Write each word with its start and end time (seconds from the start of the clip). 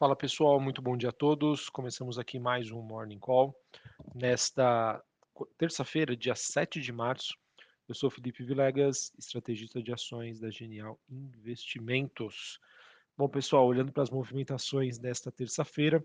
Fala 0.00 0.16
pessoal, 0.16 0.58
muito 0.58 0.80
bom 0.80 0.96
dia 0.96 1.10
a 1.10 1.12
todos. 1.12 1.68
Começamos 1.68 2.18
aqui 2.18 2.38
mais 2.38 2.70
um 2.70 2.80
Morning 2.80 3.18
Call. 3.18 3.54
Nesta 4.14 4.98
terça-feira, 5.58 6.16
dia 6.16 6.34
7 6.34 6.80
de 6.80 6.90
março, 6.90 7.36
eu 7.86 7.94
sou 7.94 8.08
Felipe 8.08 8.42
Vilegas, 8.42 9.12
estrategista 9.18 9.82
de 9.82 9.92
ações 9.92 10.40
da 10.40 10.48
Genial 10.48 10.98
Investimentos. 11.06 12.58
Bom 13.14 13.28
pessoal, 13.28 13.66
olhando 13.66 13.92
para 13.92 14.02
as 14.02 14.08
movimentações 14.08 14.98
desta 14.98 15.30
terça-feira, 15.30 16.02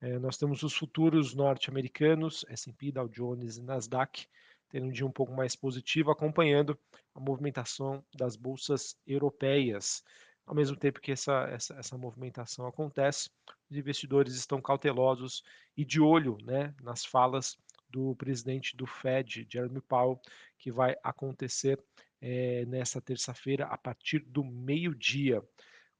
eh, 0.00 0.18
nós 0.18 0.38
temos 0.38 0.62
os 0.62 0.72
futuros 0.72 1.34
norte-americanos, 1.34 2.46
S&P, 2.48 2.92
Dow 2.92 3.08
Jones 3.08 3.58
e 3.58 3.62
Nasdaq, 3.62 4.26
tendo 4.70 4.86
um 4.86 4.90
dia 4.90 5.04
um 5.04 5.12
pouco 5.12 5.34
mais 5.34 5.54
positivo, 5.54 6.10
acompanhando 6.10 6.78
a 7.14 7.20
movimentação 7.20 8.02
das 8.14 8.36
bolsas 8.36 8.96
europeias. 9.06 10.02
Ao 10.46 10.54
mesmo 10.54 10.76
tempo 10.76 11.00
que 11.00 11.12
essa, 11.12 11.48
essa, 11.50 11.74
essa 11.74 11.96
movimentação 11.96 12.66
acontece, 12.66 13.30
os 13.70 13.76
investidores 13.76 14.34
estão 14.34 14.60
cautelosos 14.60 15.42
e 15.76 15.84
de 15.84 16.00
olho 16.00 16.36
né, 16.42 16.74
nas 16.82 17.04
falas 17.04 17.56
do 17.88 18.14
presidente 18.16 18.76
do 18.76 18.86
Fed, 18.86 19.46
Jeremy 19.48 19.80
Powell, 19.80 20.20
que 20.58 20.70
vai 20.70 20.96
acontecer 21.02 21.82
é, 22.20 22.64
nessa 22.66 23.00
terça-feira 23.00 23.66
a 23.66 23.78
partir 23.78 24.18
do 24.18 24.44
meio-dia. 24.44 25.42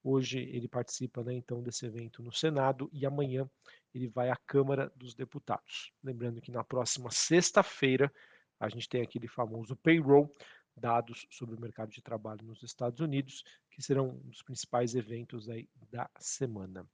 Hoje 0.02 0.38
ele 0.38 0.68
participa 0.68 1.22
né, 1.22 1.32
então 1.34 1.62
desse 1.62 1.86
evento 1.86 2.22
no 2.22 2.32
Senado 2.32 2.90
e 2.92 3.06
amanhã 3.06 3.48
ele 3.94 4.08
vai 4.08 4.28
à 4.28 4.36
Câmara 4.36 4.92
dos 4.96 5.14
Deputados. 5.14 5.92
Lembrando 6.02 6.40
que 6.40 6.50
na 6.50 6.64
próxima 6.64 7.10
sexta-feira 7.10 8.12
a 8.60 8.68
gente 8.68 8.88
tem 8.88 9.02
aquele 9.02 9.28
famoso 9.28 9.76
payroll, 9.76 10.34
dados 10.76 11.26
sobre 11.30 11.54
o 11.54 11.60
mercado 11.60 11.90
de 11.90 12.02
trabalho 12.02 12.44
nos 12.44 12.62
Estados 12.62 13.00
Unidos, 13.00 13.44
que 13.70 13.82
serão 13.82 14.10
um 14.10 14.28
dos 14.28 14.42
principais 14.42 14.94
eventos 14.94 15.48
aí 15.48 15.68
da 15.90 16.10
semana. 16.18 16.86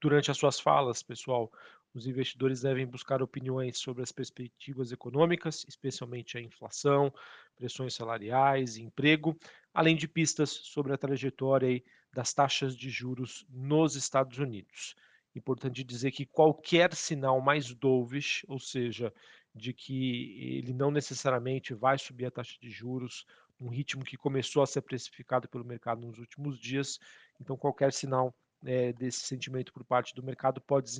Durante 0.00 0.30
as 0.30 0.38
suas 0.38 0.58
falas, 0.58 1.02
pessoal, 1.02 1.52
os 1.92 2.06
investidores 2.06 2.62
devem 2.62 2.86
buscar 2.86 3.22
opiniões 3.22 3.78
sobre 3.78 4.02
as 4.02 4.12
perspectivas 4.12 4.92
econômicas, 4.92 5.64
especialmente 5.68 6.38
a 6.38 6.40
inflação, 6.40 7.12
pressões 7.56 7.94
salariais, 7.94 8.76
emprego, 8.76 9.36
além 9.74 9.96
de 9.96 10.06
pistas 10.06 10.50
sobre 10.50 10.92
a 10.92 10.98
trajetória 10.98 11.82
das 12.12 12.32
taxas 12.32 12.76
de 12.76 12.90
juros 12.90 13.44
nos 13.48 13.96
Estados 13.96 14.38
Unidos. 14.38 14.94
Importante 15.34 15.84
dizer 15.84 16.10
que 16.10 16.26
qualquer 16.26 16.94
sinal 16.94 17.40
mais 17.40 17.72
dovish, 17.74 18.44
ou 18.48 18.58
seja, 18.58 19.12
de 19.54 19.72
que 19.72 20.56
ele 20.58 20.72
não 20.72 20.90
necessariamente 20.90 21.74
vai 21.74 21.98
subir 21.98 22.26
a 22.26 22.30
taxa 22.30 22.56
de 22.60 22.70
juros, 22.70 23.26
um 23.60 23.68
ritmo 23.68 24.04
que 24.04 24.16
começou 24.16 24.62
a 24.62 24.66
ser 24.66 24.80
precificado 24.80 25.48
pelo 25.48 25.64
mercado 25.64 26.06
nos 26.06 26.18
últimos 26.18 26.58
dias. 26.58 26.98
Então, 27.40 27.56
qualquer 27.56 27.92
sinal 27.92 28.34
é, 28.64 28.92
desse 28.92 29.20
sentimento 29.20 29.72
por 29.72 29.84
parte 29.84 30.14
do 30.14 30.22
mercado 30.22 30.60
pode 30.60 30.90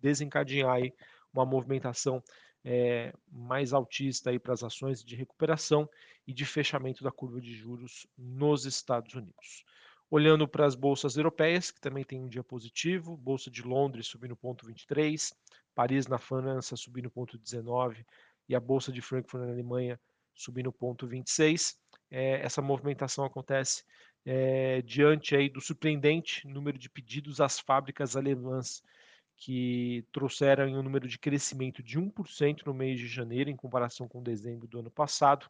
desencadear 0.00 0.70
aí 0.70 0.92
uma 1.32 1.44
movimentação 1.44 2.22
é, 2.64 3.12
mais 3.30 3.72
altista 3.72 4.38
para 4.40 4.52
as 4.52 4.62
ações 4.62 5.02
de 5.02 5.16
recuperação 5.16 5.88
e 6.26 6.32
de 6.32 6.44
fechamento 6.44 7.04
da 7.04 7.10
curva 7.10 7.40
de 7.40 7.54
juros 7.54 8.06
nos 8.16 8.64
Estados 8.64 9.14
Unidos. 9.14 9.64
Olhando 10.10 10.48
para 10.48 10.64
as 10.64 10.74
bolsas 10.74 11.16
europeias, 11.16 11.70
que 11.70 11.80
também 11.80 12.02
tem 12.02 12.18
um 12.18 12.28
dia 12.28 12.42
positivo, 12.42 13.16
Bolsa 13.16 13.50
de 13.50 13.62
Londres 13.62 14.06
subindo 14.06 14.36
0,23, 14.36 15.32
Paris 15.74 16.06
na 16.06 16.18
França 16.18 16.76
subindo 16.76 17.10
0,19 17.10 18.06
e 18.48 18.54
a 18.54 18.60
Bolsa 18.60 18.90
de 18.90 19.02
Frankfurt 19.02 19.44
na 19.44 19.52
Alemanha 19.52 20.00
subindo 20.34 20.72
0,26. 20.72 21.76
É, 22.10 22.40
essa 22.40 22.62
movimentação 22.62 23.24
acontece 23.24 23.84
é, 24.24 24.80
diante 24.82 25.36
aí 25.36 25.48
do 25.48 25.60
surpreendente 25.60 26.46
número 26.46 26.78
de 26.78 26.88
pedidos 26.88 27.40
às 27.40 27.58
fábricas 27.58 28.16
alemãs, 28.16 28.82
que 29.36 30.04
trouxeram 30.12 30.66
um 30.66 30.82
número 30.82 31.06
de 31.06 31.18
crescimento 31.18 31.82
de 31.82 31.98
1% 31.98 32.66
no 32.66 32.74
mês 32.74 32.98
de 32.98 33.06
janeiro, 33.06 33.50
em 33.50 33.56
comparação 33.56 34.08
com 34.08 34.22
dezembro 34.22 34.66
do 34.66 34.80
ano 34.80 34.90
passado. 34.90 35.48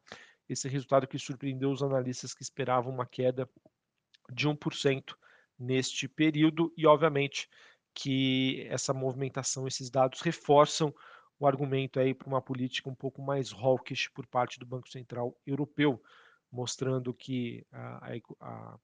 Esse 0.48 0.68
resultado 0.68 1.06
que 1.06 1.18
surpreendeu 1.18 1.70
os 1.70 1.82
analistas 1.82 2.34
que 2.34 2.42
esperavam 2.42 2.92
uma 2.92 3.06
queda 3.06 3.48
de 4.32 4.48
1% 4.48 5.14
neste 5.58 6.08
período, 6.08 6.72
e 6.76 6.86
obviamente 6.86 7.48
que 7.94 8.64
essa 8.68 8.94
movimentação, 8.94 9.66
esses 9.66 9.90
dados 9.90 10.20
reforçam 10.20 10.94
o 11.38 11.46
argumento 11.46 11.98
aí 11.98 12.14
para 12.14 12.28
uma 12.28 12.42
política 12.42 12.88
um 12.88 12.94
pouco 12.94 13.22
mais 13.22 13.52
hawkish 13.52 14.08
por 14.08 14.26
parte 14.26 14.58
do 14.58 14.66
Banco 14.66 14.88
Central 14.88 15.36
Europeu, 15.46 16.00
mostrando 16.50 17.12
que 17.12 17.66
a, 17.72 18.16
a, 18.40 18.78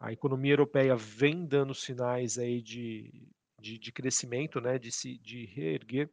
a 0.00 0.12
economia 0.12 0.52
europeia 0.52 0.96
vem 0.96 1.46
dando 1.46 1.74
sinais 1.74 2.38
aí 2.38 2.62
de, 2.62 3.28
de, 3.60 3.78
de 3.78 3.92
crescimento, 3.92 4.60
né, 4.60 4.78
de 4.78 4.92
se 4.92 5.18
de 5.18 5.46
reerguer 5.46 6.10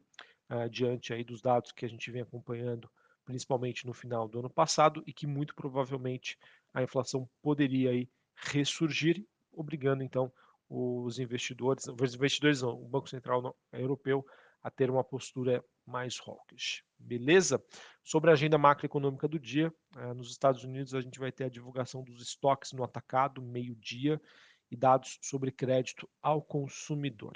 uh, 0.49 0.69
diante 0.69 1.13
aí 1.13 1.23
dos 1.23 1.41
dados 1.41 1.72
que 1.72 1.85
a 1.85 1.89
gente 1.89 2.09
vem 2.11 2.22
acompanhando, 2.22 2.89
principalmente 3.25 3.85
no 3.85 3.93
final 3.93 4.28
do 4.28 4.39
ano 4.39 4.49
passado, 4.49 5.03
e 5.05 5.13
que 5.13 5.28
muito 5.28 5.53
provavelmente 5.55 6.38
a 6.73 6.81
inflação 6.81 7.29
poderia 7.41 7.91
aí 7.91 8.09
ressurgir, 8.41 9.25
obrigando 9.52 10.03
então 10.03 10.31
os 10.69 11.19
investidores, 11.19 11.85
os 11.88 12.16
investidores 12.16 12.62
não, 12.62 12.81
o 12.81 12.88
Banco 12.88 13.09
Central 13.09 13.56
Europeu 13.74 14.25
a 14.63 14.69
ter 14.69 14.90
uma 14.90 15.03
postura 15.03 15.63
mais 15.85 16.19
hawkish. 16.25 16.84
Beleza? 16.97 17.62
Sobre 18.03 18.29
a 18.29 18.34
agenda 18.34 18.57
macroeconômica 18.57 19.28
do 19.28 19.40
dia, 19.40 19.74
eh, 19.97 20.13
nos 20.13 20.29
Estados 20.29 20.63
Unidos 20.63 20.94
a 20.94 21.02
gente 21.02 21.19
vai 21.19 21.31
ter 21.31 21.46
a 21.46 21.50
divulgação 21.50 22.03
dos 22.03 22.22
estoques 22.22 22.72
no 22.72 22.84
atacado, 22.84 23.41
meio-dia, 23.41 24.22
e 24.69 24.78
dados 24.78 25.18
sobre 25.22 25.52
crédito 25.52 26.09
ao 26.22 26.41
consumidor. 26.41 27.34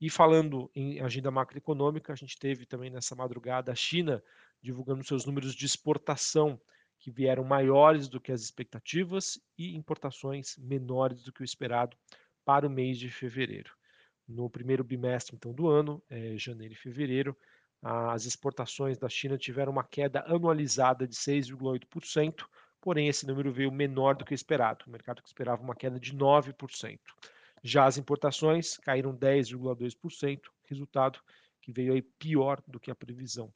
E 0.00 0.10
falando 0.10 0.70
em 0.74 1.00
agenda 1.00 1.30
macroeconômica, 1.30 2.12
a 2.12 2.16
gente 2.16 2.38
teve 2.38 2.66
também 2.66 2.90
nessa 2.90 3.14
madrugada 3.14 3.70
a 3.70 3.74
China 3.74 4.22
divulgando 4.60 5.04
seus 5.04 5.24
números 5.24 5.54
de 5.54 5.64
exportação, 5.64 6.60
que 7.06 7.10
vieram 7.12 7.44
maiores 7.44 8.08
do 8.08 8.20
que 8.20 8.32
as 8.32 8.40
expectativas 8.40 9.40
e 9.56 9.76
importações 9.76 10.56
menores 10.58 11.22
do 11.22 11.32
que 11.32 11.40
o 11.40 11.44
esperado 11.44 11.96
para 12.44 12.66
o 12.66 12.70
mês 12.70 12.98
de 12.98 13.08
fevereiro. 13.08 13.70
No 14.26 14.50
primeiro 14.50 14.82
bimestre 14.82 15.36
então 15.36 15.52
do 15.52 15.68
ano, 15.68 16.02
é, 16.10 16.36
janeiro 16.36 16.74
e 16.74 16.76
fevereiro, 16.76 17.36
as 17.80 18.24
exportações 18.24 18.98
da 18.98 19.08
China 19.08 19.38
tiveram 19.38 19.70
uma 19.70 19.84
queda 19.84 20.24
anualizada 20.26 21.06
de 21.06 21.14
6,8%, 21.14 22.44
porém 22.80 23.06
esse 23.06 23.24
número 23.24 23.52
veio 23.52 23.70
menor 23.70 24.16
do 24.16 24.24
que 24.24 24.32
o 24.32 24.34
esperado. 24.34 24.84
O 24.88 24.90
mercado 24.90 25.22
esperava 25.24 25.62
uma 25.62 25.76
queda 25.76 26.00
de 26.00 26.12
9%. 26.12 26.98
Já 27.62 27.84
as 27.84 27.96
importações 27.98 28.78
caíram 28.78 29.16
10,2%, 29.16 30.40
resultado 30.64 31.20
que 31.62 31.70
veio 31.70 31.92
aí 31.92 32.02
pior 32.02 32.60
do 32.66 32.80
que 32.80 32.90
a 32.90 32.96
previsão. 32.96 33.54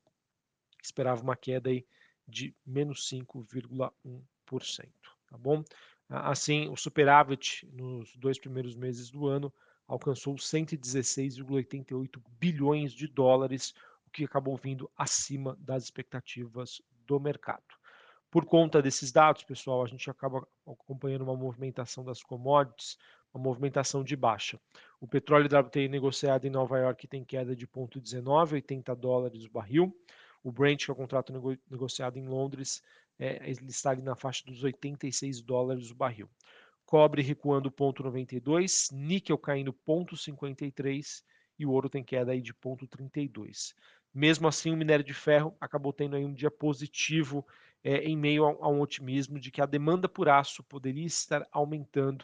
Esperava 0.81 1.21
uma 1.21 1.35
queda 1.35 1.69
aí 1.69 1.85
de 2.31 2.55
menos 2.65 3.09
5,1%, 3.11 4.89
tá 5.29 5.37
bom? 5.37 5.63
Assim, 6.09 6.69
o 6.69 6.77
superávit 6.77 7.69
nos 7.73 8.17
dois 8.17 8.39
primeiros 8.39 8.75
meses 8.75 9.11
do 9.11 9.27
ano 9.27 9.53
alcançou 9.87 10.35
116,88 10.37 12.23
bilhões 12.39 12.93
de 12.93 13.07
dólares, 13.07 13.75
o 14.07 14.11
que 14.11 14.25
acabou 14.25 14.57
vindo 14.57 14.91
acima 14.97 15.57
das 15.61 15.85
expectativas 15.85 16.81
do 17.07 17.19
mercado. 17.21 17.63
Por 18.31 18.47
conta 18.47 18.81
desses 18.81 19.11
dados, 19.11 19.43
pessoal, 19.43 19.83
a 19.83 19.89
gente 19.89 20.09
acaba 20.09 20.47
acompanhando 20.65 21.23
uma 21.23 21.37
movimentação 21.37 22.05
das 22.05 22.23
commodities, 22.23 22.97
uma 23.35 23.43
movimentação 23.43 24.05
de 24.05 24.15
baixa. 24.15 24.61
O 25.01 25.07
petróleo 25.09 25.47
WTI 25.47 25.89
negociado 25.89 26.45
em 26.45 26.51
Nova 26.51 26.79
York 26.79 27.09
tem 27.09 27.25
queda 27.25 27.57
de 27.57 27.67
0,19, 27.67 28.53
80 28.53 28.95
dólares 28.95 29.45
o 29.45 29.51
barril. 29.51 29.93
O 30.43 30.51
Brent, 30.51 30.85
que 30.85 30.91
é 30.91 30.95
o 30.95 30.97
contrato 30.97 31.33
nego 31.33 31.57
negociado 31.71 32.19
em 32.19 32.27
Londres, 32.27 32.83
é, 33.19 33.37
ele 33.49 33.67
está 33.69 33.91
ali 33.91 34.03
na 34.03 34.17
faixa 34.17 34.45
dos 34.47 34.63
86 34.63 35.43
dólares 35.43 35.91
o 35.91 35.95
barril. 35.95 36.29
Cobre 36.87 37.23
recuando 37.23 37.71
0,92, 37.71 38.91
níquel 38.93 39.39
caindo 39.39 39.73
0,53 39.73 41.23
e 41.59 41.67
o 41.67 41.71
ouro 41.71 41.91
tem 41.91 42.03
queda 42.03 42.33
aí 42.33 42.41
de 42.41 42.55
0,32. 42.55 43.75
Mesmo 44.13 44.49
assim, 44.49 44.73
o 44.73 44.77
minério 44.77 45.05
de 45.05 45.15
ferro 45.15 45.55
acabou 45.61 45.93
tendo 45.93 46.17
aí 46.17 46.25
um 46.25 46.33
dia 46.33 46.51
positivo 46.51 47.47
é, 47.85 47.99
em 47.99 48.17
meio 48.17 48.47
a, 48.47 48.51
a, 48.67 48.69
um 48.69 48.81
otimismo 48.81 49.39
de 49.39 49.51
que 49.51 49.61
a 49.61 49.67
demanda 49.67 50.09
por 50.09 50.29
aço 50.29 50.63
poderia 50.65 51.07
estar 51.07 51.47
aumentando 51.53 52.23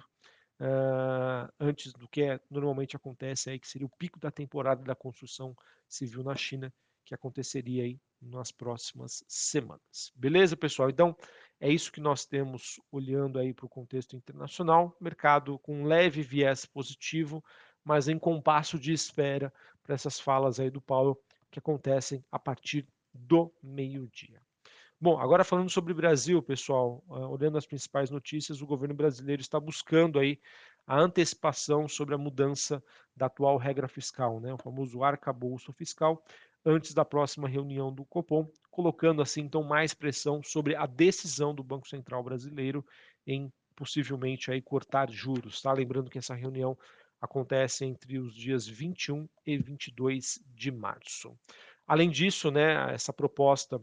uh, 0.61 1.52
antes 1.61 1.93
do 1.93 2.08
que 2.08 2.23
é, 2.23 2.40
normalmente 2.50 2.96
acontece 2.96 3.50
aí, 3.50 3.58
que 3.58 3.69
seria 3.69 3.87
o 3.87 3.96
pico 3.99 4.19
da 4.19 4.31
temporada 4.31 4.82
da 4.82 4.94
construção 4.94 5.56
civil 5.88 6.23
na 6.23 6.35
China, 6.35 6.73
que 7.05 7.14
aconteceria 7.14 7.85
aí 7.85 8.00
nas 8.20 8.50
próximas 8.50 9.24
semanas. 9.28 10.12
Beleza, 10.14 10.56
pessoal? 10.56 10.90
Então, 10.90 11.16
é 11.60 11.70
isso 11.70 11.92
que 11.92 12.00
nós 12.00 12.26
temos 12.26 12.80
olhando 12.90 13.38
aí 13.38 13.54
para 13.54 13.66
o 13.66 13.68
contexto 13.68 14.16
internacional, 14.16 14.96
mercado 15.00 15.58
com 15.58 15.84
leve 15.84 16.22
viés 16.22 16.66
positivo, 16.66 17.42
mas 17.84 18.08
em 18.08 18.18
compasso 18.18 18.78
de 18.78 18.92
espera 18.92 19.52
para 19.82 19.94
essas 19.94 20.18
falas 20.18 20.58
aí 20.58 20.70
do 20.70 20.80
Paulo 20.80 21.18
que 21.50 21.58
acontecem 21.58 22.24
a 22.30 22.38
partir 22.38 22.86
do 23.14 23.52
meio-dia. 23.62 24.42
Bom, 24.98 25.18
agora 25.18 25.44
falando 25.44 25.68
sobre 25.68 25.92
o 25.92 25.96
Brasil, 25.96 26.42
pessoal, 26.42 27.04
uh, 27.08 27.28
olhando 27.28 27.58
as 27.58 27.66
principais 27.66 28.10
notícias, 28.10 28.62
o 28.62 28.66
governo 28.66 28.94
brasileiro 28.94 29.42
está 29.42 29.60
buscando 29.60 30.18
aí 30.18 30.40
a 30.87 30.99
antecipação 30.99 31.88
sobre 31.88 32.15
a 32.15 32.19
mudança 32.19 32.83
da 33.15 33.27
atual 33.27 33.56
regra 33.56 33.88
fiscal, 33.88 34.41
né, 34.41 34.53
o 34.53 34.59
famoso 34.59 35.03
arcabouço 35.03 35.73
fiscal, 35.73 36.23
antes 36.65 36.93
da 36.94 37.05
próxima 37.05 37.49
reunião 37.49 37.93
do 37.93 38.05
Copom, 38.05 38.49
colocando 38.71 39.23
assim 39.23 39.43
então 39.43 39.62
mais 39.62 39.94
pressão 39.94 40.43
sobre 40.43 40.75
a 40.75 40.87
decisão 40.87 41.55
do 41.55 41.62
Banco 41.62 41.88
Central 41.88 42.23
brasileiro 42.23 42.85
em 43.27 43.53
possivelmente 43.75 44.50
aí 44.50 44.61
cortar 44.61 45.11
juros, 45.11 45.61
tá? 45.61 45.73
Lembrando 45.73 46.11
que 46.11 46.19
essa 46.19 46.35
reunião 46.35 46.77
acontece 47.21 47.85
entre 47.85 48.19
os 48.19 48.35
dias 48.35 48.67
21 48.67 49.29
e 49.47 49.59
22 49.59 50.43
de 50.55 50.71
março. 50.71 51.38
Além 51.87 52.11
disso, 52.11 52.50
né, 52.50 52.93
essa 52.93 53.12
proposta 53.12 53.81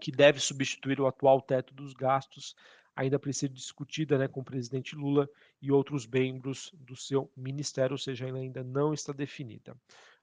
que 0.00 0.10
deve 0.10 0.40
substituir 0.40 1.00
o 1.00 1.06
atual 1.06 1.42
teto 1.42 1.74
dos 1.74 1.92
gastos 1.92 2.54
ainda 3.00 3.18
precisa 3.18 3.46
ser 3.46 3.54
discutida 3.54 4.18
né, 4.18 4.28
com 4.28 4.40
o 4.40 4.44
presidente 4.44 4.94
Lula 4.94 5.28
e 5.60 5.72
outros 5.72 6.06
membros 6.06 6.70
do 6.74 6.94
seu 6.94 7.30
ministério, 7.34 7.94
ou 7.94 7.98
seja, 7.98 8.26
ainda 8.26 8.62
não 8.62 8.92
está 8.92 9.10
definida. 9.10 9.74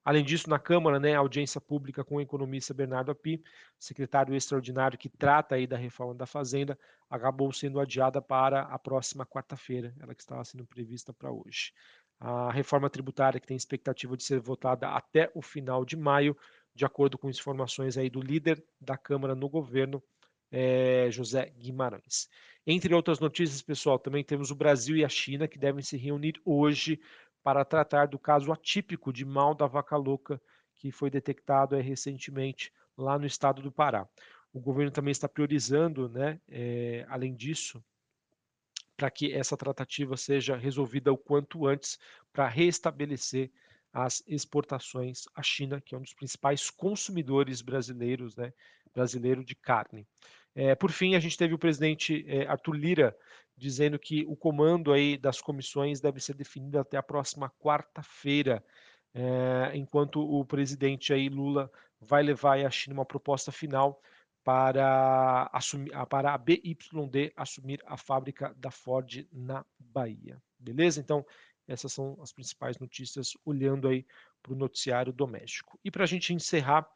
Além 0.05 0.23
disso, 0.23 0.47
na 0.47 0.59
Câmara, 0.59 0.99
né, 0.99 1.15
audiência 1.15 1.59
pública 1.59 2.03
com 2.03 2.15
o 2.15 2.21
economista 2.21 2.75
Bernardo 2.75 3.11
Api, 3.11 3.43
secretário 3.79 4.35
extraordinário 4.35 4.97
que 4.97 5.09
trata 5.09 5.55
aí 5.55 5.65
da 5.65 5.75
reforma 5.75 6.13
da 6.13 6.27
Fazenda, 6.27 6.77
acabou 7.09 7.51
sendo 7.51 7.79
adiada 7.79 8.21
para 8.21 8.61
a 8.61 8.77
próxima 8.77 9.25
quarta-feira, 9.25 9.93
ela 9.99 10.13
que 10.13 10.21
estava 10.21 10.45
sendo 10.45 10.65
prevista 10.65 11.11
para 11.11 11.31
hoje. 11.31 11.73
A 12.19 12.51
reforma 12.51 12.89
tributária, 12.91 13.39
que 13.39 13.47
tem 13.47 13.57
expectativa 13.57 14.15
de 14.15 14.23
ser 14.23 14.39
votada 14.39 14.87
até 14.89 15.31
o 15.33 15.41
final 15.41 15.83
de 15.83 15.97
maio, 15.97 16.37
de 16.75 16.85
acordo 16.85 17.17
com 17.17 17.27
informações 17.27 17.97
aí 17.97 18.09
do 18.09 18.21
líder 18.21 18.63
da 18.79 18.95
Câmara 18.95 19.33
no 19.35 19.49
governo, 19.49 20.01
é, 20.51 21.09
José 21.11 21.51
Guimarães. 21.57 22.29
Entre 22.69 22.93
outras 22.93 23.21
notícias, 23.21 23.61
pessoal, 23.61 23.97
também 23.97 24.25
temos 24.25 24.51
o 24.51 24.55
Brasil 24.55 24.97
e 24.97 25.05
a 25.05 25.07
China 25.07 25.47
que 25.47 25.57
devem 25.57 25.81
se 25.81 25.95
reunir 25.95 26.33
hoje 26.43 26.99
para 27.41 27.63
tratar 27.63 28.07
do 28.07 28.19
caso 28.19 28.51
atípico 28.51 29.13
de 29.13 29.23
mal 29.23 29.55
da 29.55 29.65
vaca 29.65 29.95
louca 29.95 30.41
que 30.75 30.91
foi 30.91 31.09
detectado 31.09 31.77
é, 31.77 31.81
recentemente 31.81 32.73
lá 32.97 33.17
no 33.17 33.25
estado 33.25 33.61
do 33.61 33.71
Pará. 33.71 34.05
O 34.51 34.59
governo 34.59 34.91
também 34.91 35.13
está 35.13 35.29
priorizando, 35.29 36.09
né, 36.09 36.41
é, 36.49 37.05
além 37.07 37.33
disso, 37.33 37.81
para 38.97 39.09
que 39.09 39.31
essa 39.31 39.55
tratativa 39.55 40.17
seja 40.17 40.57
resolvida 40.57 41.09
o 41.09 41.17
quanto 41.17 41.67
antes 41.67 41.97
para 42.33 42.49
restabelecer 42.49 43.49
as 43.93 44.21
exportações 44.27 45.23
à 45.33 45.41
China, 45.41 45.79
que 45.79 45.95
é 45.95 45.97
um 45.97 46.01
dos 46.01 46.13
principais 46.13 46.69
consumidores 46.69 47.61
brasileiros, 47.61 48.35
né, 48.35 48.51
brasileiro 48.93 49.41
de 49.45 49.55
carne. 49.55 50.05
É, 50.57 50.73
por 50.73 50.91
fim, 50.91 51.13
a 51.13 51.19
gente 51.19 51.37
teve 51.37 51.53
o 51.53 51.59
presidente 51.59 52.25
é, 52.27 52.47
Arthur 52.47 52.73
Lira 52.73 53.17
dizendo 53.55 53.99
que 53.99 54.25
o 54.27 54.35
comando 54.35 54.91
aí 54.91 55.15
das 55.15 55.39
comissões 55.39 56.01
deve 56.01 56.19
ser 56.19 56.33
definido 56.33 56.79
até 56.79 56.97
a 56.97 57.03
próxima 57.03 57.51
quarta-feira, 57.59 58.65
é, 59.13 59.71
enquanto 59.75 60.19
o 60.19 60.43
presidente 60.43 61.13
aí 61.13 61.29
Lula 61.29 61.71
vai 62.01 62.23
levar 62.23 62.57
a 62.57 62.71
China 62.71 62.95
uma 62.95 63.05
proposta 63.05 63.51
final 63.51 64.01
para, 64.43 65.47
assumir, 65.53 65.91
para 66.09 66.33
a 66.33 66.37
BYD 66.39 67.33
assumir 67.35 67.79
a 67.85 67.95
fábrica 67.95 68.51
da 68.57 68.71
Ford 68.71 69.27
na 69.31 69.63
Bahia. 69.77 70.41
Beleza? 70.57 70.99
Então, 70.99 71.23
essas 71.67 71.93
são 71.93 72.17
as 72.19 72.33
principais 72.33 72.79
notícias 72.79 73.33
olhando 73.45 73.87
aí 73.87 74.07
para 74.41 74.53
o 74.53 74.55
noticiário 74.55 75.13
doméstico. 75.13 75.79
E 75.85 75.91
para 75.91 76.03
a 76.03 76.07
gente 76.07 76.33
encerrar, 76.33 76.87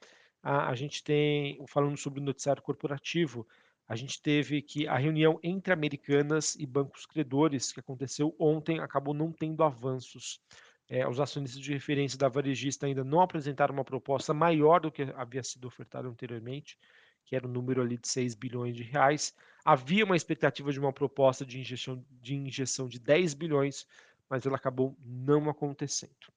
a, 0.42 0.70
a 0.70 0.76
gente 0.76 1.04
tem, 1.04 1.64
falando 1.68 1.98
sobre 1.98 2.20
o 2.20 2.24
noticiário 2.24 2.62
corporativo, 2.62 3.48
a 3.88 3.96
gente 3.96 4.22
teve 4.22 4.62
que 4.62 4.88
a 4.88 4.96
reunião 4.96 5.40
entre 5.44 5.74
Americanas 5.74 6.56
e 6.56 6.66
bancos 6.66 7.06
credores 7.06 7.74
que 7.74 7.80
aconteceu 7.80 8.34
ontem 8.40 8.80
acabou 8.80 9.14
não 9.14 9.32
tendo 9.32 9.64
avanços. 9.64 10.40
É, 10.88 11.08
os 11.08 11.20
acionistas 11.20 11.62
de 11.62 11.74
referência 11.74 12.18
da 12.18 12.30
varejista 12.30 12.86
ainda 12.86 13.04
não 13.04 13.22
apresentaram 13.22 13.74
uma 13.74 13.84
proposta 13.84 14.34
maior 14.34 14.80
do 14.80 14.92
que 14.92 15.04
havia 15.16 15.44
sido 15.44 15.68
ofertado 15.68 16.08
anteriormente, 16.08 16.78
que 17.26 17.36
era 17.36 17.46
o 17.46 17.50
um 17.50 17.54
número 17.54 17.82
ali 17.82 17.98
de 17.98 18.08
6 18.08 18.36
bilhões 18.36 18.76
de 18.76 18.84
reais. 18.84 19.36
Havia 19.64 20.06
uma 20.06 20.16
expectativa 20.16 20.72
de 20.72 20.80
uma 20.80 20.94
proposta 20.94 21.46
de 21.46 21.60
injeção 21.60 22.04
de, 22.22 22.36
injeção 22.36 22.88
de 22.88 23.00
10 23.00 23.34
bilhões, 23.34 23.86
mas 24.30 24.46
ela 24.46 24.56
acabou 24.56 24.98
não 25.04 25.50
acontecendo. 25.50 26.32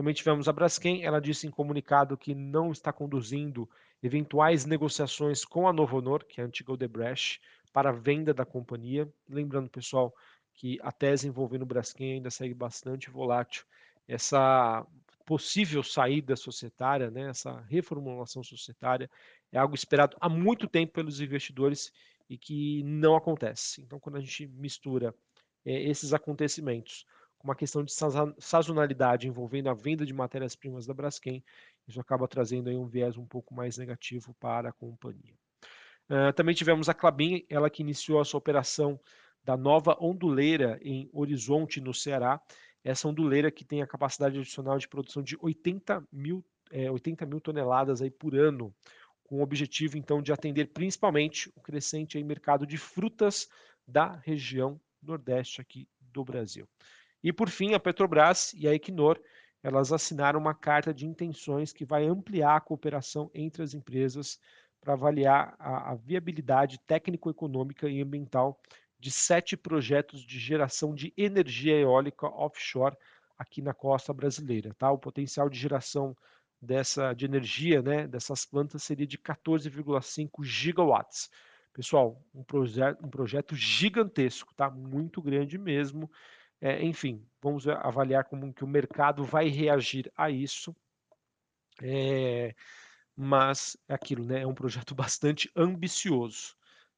Também 0.00 0.14
tivemos 0.14 0.48
a 0.48 0.52
Braskem, 0.54 1.04
ela 1.04 1.20
disse 1.20 1.46
em 1.46 1.50
comunicado 1.50 2.16
que 2.16 2.34
não 2.34 2.72
está 2.72 2.90
conduzindo 2.90 3.68
eventuais 4.02 4.64
negociações 4.64 5.44
com 5.44 5.68
a 5.68 5.74
Novo 5.74 5.98
Honor, 5.98 6.24
que 6.24 6.40
é 6.40 6.44
a 6.44 6.46
antiga 6.46 6.72
Odebrecht, 6.72 7.38
para 7.70 7.90
a 7.90 7.92
venda 7.92 8.32
da 8.32 8.46
companhia. 8.46 9.06
Lembrando, 9.28 9.68
pessoal, 9.68 10.14
que 10.54 10.78
a 10.80 10.90
tese 10.90 11.28
envolvendo 11.28 11.64
o 11.64 11.66
Braskem 11.66 12.14
ainda 12.14 12.30
segue 12.30 12.54
bastante 12.54 13.10
volátil. 13.10 13.62
Essa 14.08 14.86
possível 15.26 15.82
saída 15.82 16.34
societária, 16.34 17.10
né, 17.10 17.28
essa 17.28 17.60
reformulação 17.68 18.42
societária, 18.42 19.10
é 19.52 19.58
algo 19.58 19.74
esperado 19.74 20.16
há 20.18 20.30
muito 20.30 20.66
tempo 20.66 20.94
pelos 20.94 21.20
investidores 21.20 21.92
e 22.26 22.38
que 22.38 22.82
não 22.84 23.16
acontece. 23.16 23.82
Então, 23.82 24.00
quando 24.00 24.16
a 24.16 24.20
gente 24.20 24.46
mistura 24.46 25.14
é, 25.62 25.90
esses 25.90 26.14
acontecimentos 26.14 27.04
com 27.40 27.48
uma 27.48 27.56
questão 27.56 27.82
de 27.82 27.90
sazonalidade 28.38 29.26
envolvendo 29.26 29.70
a 29.70 29.74
venda 29.74 30.04
de 30.04 30.12
matérias-primas 30.12 30.86
da 30.86 30.92
Braskem, 30.92 31.42
isso 31.88 31.98
acaba 31.98 32.28
trazendo 32.28 32.68
aí 32.68 32.76
um 32.76 32.86
viés 32.86 33.16
um 33.16 33.24
pouco 33.24 33.54
mais 33.54 33.78
negativo 33.78 34.34
para 34.38 34.68
a 34.68 34.72
companhia. 34.72 35.34
Uh, 36.10 36.32
também 36.34 36.54
tivemos 36.54 36.90
a 36.90 36.94
Clabin, 36.94 37.46
ela 37.48 37.70
que 37.70 37.82
iniciou 37.82 38.20
a 38.20 38.26
sua 38.26 38.36
operação 38.36 39.00
da 39.42 39.56
nova 39.56 39.96
onduleira 39.98 40.78
em 40.82 41.08
Horizonte, 41.14 41.80
no 41.80 41.94
Ceará. 41.94 42.38
Essa 42.84 43.08
onduleira 43.08 43.50
que 43.50 43.64
tem 43.64 43.80
a 43.80 43.86
capacidade 43.86 44.38
adicional 44.38 44.76
de 44.76 44.86
produção 44.86 45.22
de 45.22 45.34
80 45.40 46.06
mil, 46.12 46.44
é, 46.70 46.90
80 46.90 47.24
mil 47.24 47.40
toneladas 47.40 48.02
aí 48.02 48.10
por 48.10 48.34
ano, 48.34 48.74
com 49.24 49.38
o 49.38 49.42
objetivo 49.42 49.96
então 49.96 50.20
de 50.20 50.30
atender 50.30 50.66
principalmente 50.74 51.50
o 51.56 51.60
crescente 51.62 52.18
aí, 52.18 52.24
mercado 52.24 52.66
de 52.66 52.76
frutas 52.76 53.48
da 53.88 54.16
região 54.16 54.78
nordeste 55.02 55.62
aqui 55.62 55.88
do 56.00 56.22
Brasil. 56.22 56.68
E 57.22 57.32
por 57.32 57.48
fim, 57.48 57.74
a 57.74 57.80
Petrobras 57.80 58.52
e 58.54 58.66
a 58.66 58.74
Equinor, 58.74 59.20
elas 59.62 59.92
assinaram 59.92 60.40
uma 60.40 60.54
carta 60.54 60.92
de 60.92 61.06
intenções 61.06 61.72
que 61.72 61.84
vai 61.84 62.06
ampliar 62.06 62.56
a 62.56 62.60
cooperação 62.60 63.30
entre 63.34 63.62
as 63.62 63.74
empresas 63.74 64.40
para 64.80 64.94
avaliar 64.94 65.54
a, 65.58 65.92
a 65.92 65.94
viabilidade 65.94 66.78
técnico-econômica 66.86 67.88
e 67.88 68.00
ambiental 68.00 68.58
de 68.98 69.10
sete 69.10 69.56
projetos 69.56 70.22
de 70.22 70.38
geração 70.38 70.94
de 70.94 71.12
energia 71.16 71.74
eólica 71.74 72.26
offshore 72.26 72.96
aqui 73.38 73.60
na 73.60 73.74
costa 73.74 74.12
brasileira. 74.12 74.74
Tá? 74.74 74.90
O 74.90 74.98
potencial 74.98 75.48
de 75.48 75.58
geração 75.58 76.16
dessa 76.60 77.14
de 77.14 77.24
energia, 77.24 77.80
né, 77.80 78.06
dessas 78.06 78.44
plantas 78.44 78.82
seria 78.82 79.06
de 79.06 79.16
14,5 79.16 80.42
gigawatts. 80.44 81.30
Pessoal, 81.72 82.22
um, 82.34 82.42
proje 82.42 82.80
um 83.02 83.08
projeto 83.08 83.54
gigantesco, 83.54 84.52
tá? 84.54 84.68
Muito 84.68 85.22
grande 85.22 85.56
mesmo. 85.56 86.10
É, 86.60 86.84
enfim, 86.84 87.26
vamos 87.40 87.66
avaliar 87.66 88.24
como 88.24 88.52
que 88.52 88.64
o 88.64 88.68
mercado 88.68 89.24
vai 89.24 89.48
reagir 89.48 90.12
a 90.16 90.30
isso. 90.30 90.74
É, 91.82 92.54
mas 93.16 93.76
é 93.88 93.94
aquilo, 93.94 94.24
né? 94.24 94.42
É 94.42 94.46
um 94.46 94.54
projeto 94.54 94.94
bastante 94.94 95.50
ambicioso. 95.56 96.54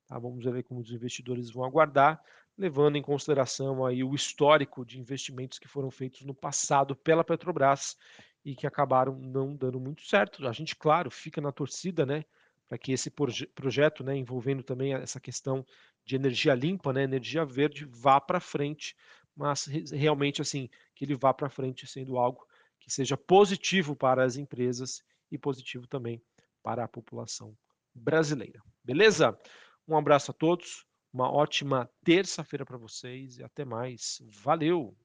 Tá? 0.08 0.18
Vamos 0.18 0.44
ver 0.44 0.62
como 0.64 0.80
os 0.80 0.90
investidores 0.90 1.50
vão 1.50 1.64
aguardar, 1.64 2.20
levando 2.58 2.96
em 2.96 3.02
consideração 3.02 3.84
aí 3.86 4.02
o 4.04 4.14
histórico 4.14 4.84
de 4.84 5.00
investimentos 5.00 5.58
que 5.58 5.68
foram 5.68 5.90
feitos 5.90 6.22
no 6.22 6.34
passado 6.34 6.94
pela 6.96 7.24
Petrobras 7.24 7.96
e 8.44 8.54
que 8.56 8.66
acabaram 8.66 9.16
não 9.18 9.56
dando 9.56 9.80
muito 9.80 10.02
certo. 10.02 10.46
A 10.46 10.52
gente, 10.52 10.74
claro, 10.76 11.10
fica 11.10 11.40
na 11.40 11.52
torcida, 11.52 12.04
né? 12.04 12.24
Para 12.68 12.78
que 12.78 12.92
esse 12.92 13.10
proje 13.10 13.46
projeto, 13.46 14.02
né, 14.02 14.16
envolvendo 14.16 14.62
também 14.62 14.94
essa 14.94 15.20
questão 15.20 15.64
de 16.04 16.16
energia 16.16 16.54
limpa, 16.54 16.92
né, 16.92 17.02
energia 17.04 17.44
verde, 17.44 17.84
vá 17.84 18.20
para 18.20 18.40
frente, 18.40 18.96
mas 19.36 19.66
realmente 19.90 20.42
assim 20.42 20.68
que 20.94 21.04
ele 21.04 21.14
vá 21.14 21.32
para 21.32 21.50
frente 21.50 21.86
sendo 21.86 22.18
algo 22.18 22.46
que 22.78 22.92
seja 22.92 23.16
positivo 23.16 23.94
para 23.94 24.24
as 24.24 24.36
empresas 24.36 25.02
e 25.30 25.38
positivo 25.38 25.86
também 25.86 26.22
para 26.62 26.84
a 26.84 26.88
população 26.88 27.56
brasileira. 27.94 28.62
Beleza? 28.84 29.38
Um 29.86 29.96
abraço 29.96 30.30
a 30.30 30.34
todos, 30.34 30.86
uma 31.12 31.30
ótima 31.30 31.90
terça-feira 32.04 32.64
para 32.64 32.78
vocês 32.78 33.38
e 33.38 33.42
até 33.42 33.64
mais. 33.64 34.22
Valeu! 34.42 34.96